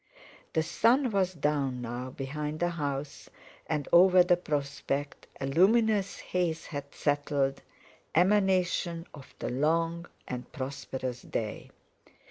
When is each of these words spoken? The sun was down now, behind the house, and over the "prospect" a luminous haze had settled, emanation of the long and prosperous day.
The 0.53 0.63
sun 0.63 1.11
was 1.11 1.33
down 1.35 1.83
now, 1.83 2.09
behind 2.09 2.59
the 2.59 2.69
house, 2.71 3.29
and 3.67 3.87
over 3.93 4.23
the 4.23 4.35
"prospect" 4.35 5.27
a 5.39 5.45
luminous 5.45 6.17
haze 6.17 6.65
had 6.65 6.95
settled, 6.95 7.61
emanation 8.15 9.05
of 9.13 9.35
the 9.37 9.51
long 9.51 10.07
and 10.27 10.51
prosperous 10.51 11.21
day. 11.21 11.69